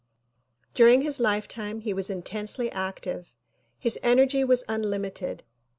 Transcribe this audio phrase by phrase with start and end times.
[0.73, 3.35] During his lifetime he was intensely active.
[3.77, 5.43] His energy was unlimited.